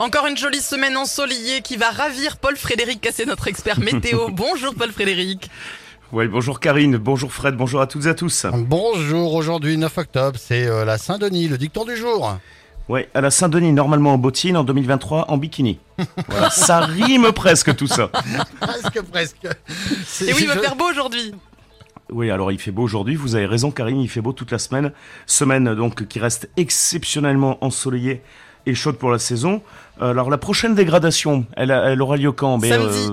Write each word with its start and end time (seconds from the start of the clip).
Encore 0.00 0.28
une 0.28 0.36
jolie 0.36 0.60
semaine 0.60 0.96
ensoleillée 0.96 1.60
qui 1.60 1.76
va 1.76 1.90
ravir 1.90 2.36
Paul 2.36 2.56
Frédéric 2.56 3.00
Cassé, 3.00 3.26
notre 3.26 3.48
expert 3.48 3.80
météo. 3.80 4.28
bonjour 4.32 4.72
Paul 4.76 4.92
Frédéric. 4.92 5.50
Oui, 6.12 6.28
bonjour 6.28 6.60
Karine, 6.60 6.98
bonjour 6.98 7.32
Fred, 7.32 7.56
bonjour 7.56 7.80
à 7.80 7.88
toutes 7.88 8.06
et 8.06 8.10
à 8.10 8.14
tous. 8.14 8.46
Bonjour, 8.54 9.34
aujourd'hui 9.34 9.76
9 9.76 9.98
octobre, 9.98 10.38
c'est 10.40 10.68
euh, 10.68 10.84
la 10.84 10.98
Saint-Denis, 10.98 11.48
le 11.48 11.58
dicton 11.58 11.84
du 11.84 11.96
jour. 11.96 12.38
Oui, 12.88 13.00
à 13.12 13.20
la 13.20 13.32
Saint-Denis, 13.32 13.72
normalement 13.72 14.14
en 14.14 14.18
bottine, 14.18 14.56
en 14.56 14.62
2023 14.62 15.32
en 15.32 15.36
bikini. 15.36 15.80
Voilà, 16.28 16.50
ça 16.50 16.78
rime 16.78 17.32
presque 17.32 17.74
tout 17.74 17.88
ça. 17.88 18.08
presque, 18.60 19.02
presque. 19.02 19.46
Et 19.46 20.32
oui, 20.32 20.42
il 20.42 20.46
va 20.46 20.58
faire 20.58 20.76
beau 20.76 20.88
aujourd'hui. 20.88 21.34
Oui, 22.10 22.30
alors 22.30 22.52
il 22.52 22.60
fait 22.60 22.70
beau 22.70 22.84
aujourd'hui, 22.84 23.16
vous 23.16 23.34
avez 23.34 23.46
raison 23.46 23.72
Karine, 23.72 24.00
il 24.00 24.08
fait 24.08 24.20
beau 24.20 24.32
toute 24.32 24.52
la 24.52 24.58
semaine. 24.58 24.92
Semaine 25.26 25.74
donc 25.74 26.06
qui 26.06 26.20
reste 26.20 26.48
exceptionnellement 26.56 27.62
ensoleillée 27.64 28.22
et 28.68 28.74
chaude 28.74 28.96
pour 28.96 29.10
la 29.10 29.18
saison. 29.18 29.62
Alors 30.00 30.30
la 30.30 30.38
prochaine 30.38 30.74
dégradation, 30.74 31.44
elle, 31.56 31.70
elle 31.70 32.00
aura 32.00 32.16
lieu 32.16 32.30
quand? 32.30 32.58
Mais, 32.58 32.68
Samedi. 32.68 33.08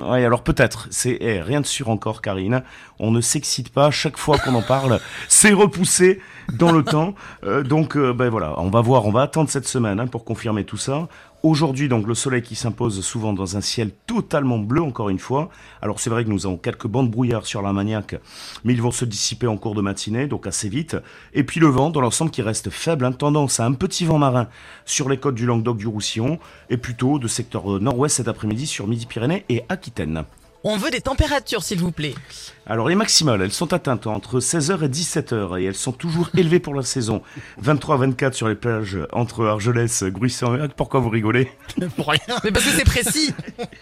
Euh, 0.00 0.10
ouais, 0.10 0.24
alors 0.24 0.42
peut-être. 0.42 0.88
C'est 0.90 1.16
eh, 1.20 1.40
rien 1.40 1.60
de 1.60 1.66
sûr 1.66 1.90
encore, 1.90 2.22
Karine. 2.22 2.62
On 2.98 3.12
ne 3.12 3.20
s'excite 3.20 3.68
pas 3.68 3.90
chaque 3.92 4.16
fois 4.16 4.38
qu'on 4.38 4.54
en 4.54 4.62
parle. 4.62 4.98
C'est 5.28 5.52
repoussé 5.52 6.20
dans 6.52 6.72
le 6.72 6.82
temps. 6.82 7.14
Euh, 7.44 7.62
donc 7.62 7.96
euh, 7.96 8.12
ben 8.12 8.30
voilà, 8.30 8.54
on 8.56 8.70
va 8.70 8.80
voir, 8.80 9.06
on 9.06 9.12
va 9.12 9.22
attendre 9.22 9.48
cette 9.48 9.68
semaine 9.68 10.00
hein, 10.00 10.08
pour 10.08 10.24
confirmer 10.24 10.64
tout 10.64 10.76
ça. 10.76 11.06
Aujourd'hui, 11.44 11.88
donc, 11.88 12.08
le 12.08 12.16
soleil 12.16 12.42
qui 12.42 12.56
s'impose 12.56 13.00
souvent 13.00 13.32
dans 13.32 13.56
un 13.56 13.60
ciel 13.60 13.92
totalement 14.06 14.58
bleu, 14.58 14.82
encore 14.82 15.08
une 15.08 15.20
fois. 15.20 15.50
Alors, 15.80 16.00
c'est 16.00 16.10
vrai 16.10 16.24
que 16.24 16.30
nous 16.30 16.46
avons 16.46 16.56
quelques 16.56 16.88
bancs 16.88 17.06
de 17.06 17.12
brouillard 17.12 17.46
sur 17.46 17.62
l'armagnac, 17.62 18.16
mais 18.64 18.72
ils 18.72 18.82
vont 18.82 18.90
se 18.90 19.04
dissiper 19.04 19.46
en 19.46 19.56
cours 19.56 19.76
de 19.76 19.80
matinée, 19.80 20.26
donc 20.26 20.48
assez 20.48 20.68
vite. 20.68 20.96
Et 21.34 21.44
puis, 21.44 21.60
le 21.60 21.68
vent, 21.68 21.90
dans 21.90 22.00
l'ensemble, 22.00 22.32
qui 22.32 22.42
reste 22.42 22.70
faible, 22.70 23.04
hein, 23.04 23.12
tendance 23.12 23.60
à 23.60 23.66
un 23.66 23.72
petit 23.72 24.04
vent 24.04 24.18
marin 24.18 24.48
sur 24.84 25.08
les 25.08 25.18
côtes 25.18 25.36
du 25.36 25.46
Languedoc-du-Roussillon, 25.46 26.40
et 26.70 26.76
plutôt 26.76 27.20
de 27.20 27.28
secteur 27.28 27.80
nord-ouest 27.80 28.16
cet 28.16 28.26
après-midi 28.26 28.66
sur 28.66 28.88
Midi-Pyrénées 28.88 29.44
et 29.48 29.62
Aquitaine. 29.68 30.24
On 30.64 30.76
veut 30.76 30.90
des 30.90 31.00
températures, 31.00 31.62
s'il 31.62 31.78
vous 31.78 31.92
plaît. 31.92 32.14
Alors 32.66 32.88
les 32.88 32.96
maximales, 32.96 33.40
elles 33.40 33.52
sont 33.52 33.72
atteintes 33.72 34.06
entre 34.06 34.40
16h 34.40 34.84
et 34.84 34.88
17h 34.88 35.58
et 35.58 35.64
elles 35.64 35.74
sont 35.74 35.92
toujours 35.92 36.28
élevées 36.36 36.58
pour 36.58 36.74
la 36.74 36.82
saison. 36.82 37.22
23 37.58 37.96
24 37.96 38.34
sur 38.34 38.48
les 38.48 38.56
plages 38.56 38.98
entre 39.12 39.46
Argelès, 39.46 40.04
Gruissan 40.04 40.64
et 40.64 40.68
Pourquoi 40.68 41.00
vous 41.00 41.08
rigolez 41.08 41.50
Pour 41.96 42.08
rien. 42.08 42.20
Mais 42.44 42.50
parce 42.50 42.66
que 42.66 42.72
c'est 42.72 42.84
précis. 42.84 43.32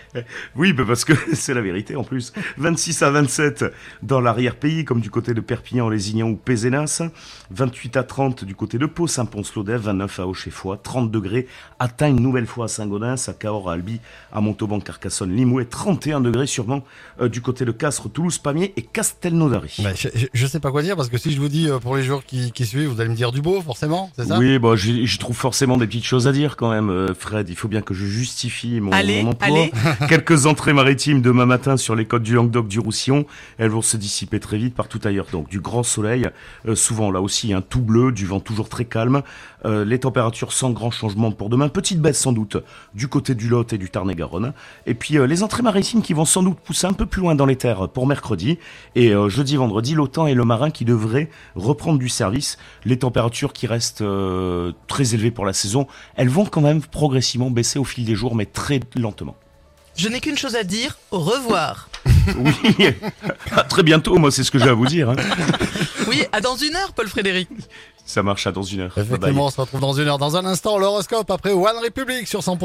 oui, 0.56 0.72
mais 0.76 0.84
parce 0.84 1.04
que 1.04 1.14
c'est 1.32 1.54
la 1.54 1.62
vérité 1.62 1.96
en 1.96 2.04
plus. 2.04 2.32
26 2.58 3.02
à 3.02 3.10
27 3.10 3.64
dans 4.02 4.20
l'arrière-pays, 4.20 4.84
comme 4.84 5.00
du 5.00 5.10
côté 5.10 5.34
de 5.34 5.40
Perpignan, 5.40 5.88
Lézignan 5.88 6.28
ou 6.28 6.36
Pézenas. 6.36 7.02
28 7.50 7.96
à 7.96 8.04
30 8.04 8.44
du 8.44 8.54
côté 8.54 8.78
de 8.78 8.86
Pau, 8.86 9.06
Saint-Pons-Lodève. 9.08 9.80
29 9.80 10.20
à 10.20 10.26
Auchefoy. 10.26 10.78
30 10.80 11.10
degrés 11.10 11.48
atteint 11.80 12.08
une 12.08 12.20
nouvelle 12.20 12.46
fois 12.46 12.66
à 12.66 12.68
Saint-Gaudens, 12.68 13.28
à 13.28 13.32
Cahors, 13.32 13.70
à 13.70 13.72
Albi, 13.72 14.00
à 14.32 14.40
Montauban, 14.40 14.78
Carcassonne, 14.78 15.34
Limoux 15.34 15.60
et 15.60 15.66
31 15.66 16.20
degrés 16.20 16.46
sûrement 16.58 16.82
euh, 17.20 17.28
du 17.28 17.40
côté 17.40 17.64
de 17.64 17.70
Castres, 17.70 18.10
Toulouse, 18.10 18.38
Pamiers 18.38 18.72
et 18.76 18.82
Castelnaudary. 18.82 19.76
Bah, 19.84 19.90
je, 19.94 20.08
ne 20.42 20.48
sais 20.48 20.58
pas 20.58 20.72
quoi 20.72 20.82
dire 20.82 20.96
parce 20.96 21.08
que 21.08 21.16
si 21.16 21.30
je 21.30 21.40
vous 21.40 21.48
dis 21.48 21.70
euh, 21.70 21.78
pour 21.78 21.96
les 21.96 22.02
jours 22.02 22.24
qui, 22.24 22.50
suivent, 22.64 22.88
vous 22.88 23.00
allez 23.00 23.10
me 23.10 23.14
dire 23.14 23.30
du 23.30 23.40
beau, 23.40 23.60
forcément, 23.62 24.10
c'est 24.16 24.26
ça? 24.26 24.38
Oui, 24.38 24.58
bah, 24.58 24.74
je, 24.74 25.18
trouve 25.18 25.36
forcément 25.36 25.76
des 25.76 25.86
petites 25.86 26.04
choses 26.04 26.26
à 26.26 26.32
dire 26.32 26.56
quand 26.56 26.70
même, 26.70 26.90
euh, 26.90 27.14
Fred. 27.16 27.48
Il 27.48 27.54
faut 27.54 27.68
bien 27.68 27.80
que 27.80 27.94
je 27.94 28.04
justifie 28.06 28.80
mon, 28.80 28.90
emploi. 28.92 29.66
Quelques 30.08 30.46
entrées 30.46 30.72
maritimes 30.72 31.22
demain 31.22 31.46
matin 31.46 31.76
sur 31.76 31.94
les 31.94 32.06
côtes 32.06 32.24
du 32.24 32.34
Languedoc, 32.34 32.66
du 32.66 32.80
Roussillon. 32.80 33.24
Elles 33.58 33.70
vont 33.70 33.82
se 33.82 33.96
dissiper 33.96 34.40
très 34.40 34.58
vite 34.58 34.74
partout 34.74 35.00
ailleurs. 35.04 35.26
Donc 35.30 35.48
du 35.48 35.60
grand 35.60 35.84
soleil, 35.84 36.28
euh, 36.66 36.74
souvent 36.74 37.12
là 37.12 37.20
aussi 37.20 37.52
un 37.52 37.60
tout 37.60 37.82
bleu, 37.82 38.10
du 38.10 38.26
vent 38.26 38.40
toujours 38.40 38.68
très 38.68 38.84
calme. 38.84 39.22
les 39.64 39.98
températures 40.00 40.52
sans 40.52 40.70
grand 40.70 40.90
changement 40.90 41.30
pour 41.30 41.50
demain. 41.50 41.68
Petite 41.68 42.00
baisse 42.00 42.18
sans 42.18 42.32
doute 42.32 42.56
du 42.94 43.06
côté 43.06 43.36
du 43.36 43.48
Lot 43.48 43.72
et 43.72 43.78
du 43.78 43.90
Tarn-et-Garonne. 43.90 44.52
Et 44.86 44.94
puis 44.94 45.18
les 45.24 45.42
entrées 45.44 45.62
maritimes 45.62 46.02
qui 46.02 46.14
vont 46.14 46.24
sans 46.24 46.42
doute 46.42 46.47
pousser 46.56 46.86
un 46.86 46.92
peu 46.92 47.06
plus 47.06 47.20
loin 47.20 47.34
dans 47.34 47.46
les 47.46 47.56
terres 47.56 47.88
pour 47.88 48.06
mercredi. 48.06 48.58
Et 48.94 49.10
euh, 49.14 49.28
jeudi, 49.28 49.56
vendredi, 49.56 49.94
l'OTAN 49.94 50.26
et 50.26 50.34
le 50.34 50.44
marin 50.44 50.70
qui 50.70 50.84
devraient 50.84 51.28
reprendre 51.54 51.98
du 51.98 52.08
service. 52.08 52.58
Les 52.84 52.98
températures 52.98 53.52
qui 53.52 53.66
restent 53.66 54.02
euh, 54.02 54.72
très 54.86 55.14
élevées 55.14 55.30
pour 55.30 55.46
la 55.46 55.52
saison, 55.52 55.86
elles 56.16 56.28
vont 56.28 56.44
quand 56.44 56.60
même 56.60 56.82
progressivement 56.82 57.50
baisser 57.50 57.78
au 57.78 57.84
fil 57.84 58.04
des 58.04 58.14
jours, 58.14 58.34
mais 58.34 58.46
très 58.46 58.80
lentement. 58.96 59.36
Je 59.96 60.08
n'ai 60.08 60.20
qu'une 60.20 60.38
chose 60.38 60.54
à 60.54 60.62
dire, 60.62 60.96
au 61.10 61.18
revoir. 61.18 61.88
oui, 62.38 62.94
à 63.50 63.64
très 63.64 63.82
bientôt, 63.82 64.16
moi 64.16 64.30
c'est 64.30 64.44
ce 64.44 64.50
que 64.52 64.58
j'ai 64.58 64.68
à 64.68 64.74
vous 64.74 64.86
dire. 64.86 65.10
Hein. 65.10 65.16
Oui, 66.06 66.24
à 66.32 66.40
dans 66.40 66.56
une 66.56 66.74
heure, 66.74 66.94
Paul 66.94 67.06
Frédéric. 67.06 67.50
Ça 68.06 68.22
marche 68.22 68.46
à 68.46 68.52
dans 68.52 68.62
une 68.62 68.80
heure. 68.80 68.96
Effectivement, 68.96 69.46
on 69.46 69.50
se 69.50 69.60
retrouve 69.60 69.80
dans 69.80 69.92
une 69.92 70.08
heure. 70.08 70.16
Dans 70.16 70.36
un 70.36 70.46
instant, 70.46 70.78
l'horoscope 70.78 71.30
après 71.30 71.52
One 71.52 71.76
Republic 71.84 72.26
sur 72.26 72.40
100%. 72.40 72.58